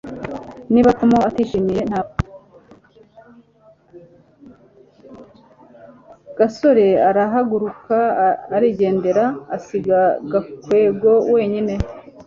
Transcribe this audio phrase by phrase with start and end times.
[6.37, 7.97] gasore arahaguruka
[8.55, 9.25] arigendera,
[9.55, 9.99] asiga
[10.31, 11.73] gakwego wenyine